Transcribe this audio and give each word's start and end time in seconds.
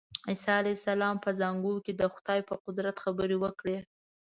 عیسی 0.29 0.51
علیه 0.59 0.75
السلام 0.77 1.15
په 1.23 1.29
زانګو 1.39 1.73
کې 1.85 1.93
د 1.95 2.03
خدای 2.15 2.39
په 2.49 2.53
قدرت 2.65 2.95
خبرې 3.03 3.37
وکړې. 3.39 3.77